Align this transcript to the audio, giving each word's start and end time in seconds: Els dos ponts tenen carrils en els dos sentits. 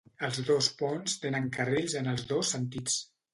Els 0.27 0.37
dos 0.45 0.69
ponts 0.79 1.15
tenen 1.25 1.45
carrils 1.59 1.97
en 2.01 2.11
els 2.15 2.25
dos 2.33 2.51
sentits. 2.57 2.99